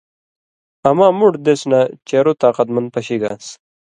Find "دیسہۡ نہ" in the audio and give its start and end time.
1.45-1.79